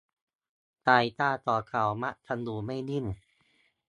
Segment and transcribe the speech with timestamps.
[0.85, 3.05] สายตาของเขามักจะอยู่ไม่นิ่ง